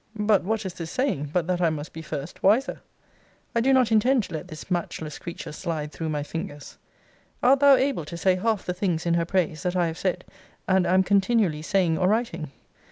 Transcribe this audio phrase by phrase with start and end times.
[0.17, 2.81] But what is this saying, but that I must be first wiser?
[3.55, 6.79] I do not intend to let this matchless creature slide through my fingers.
[7.43, 10.25] Art thou able to say half the things in her praise, that I have said,
[10.67, 12.49] and am continually saying or writing?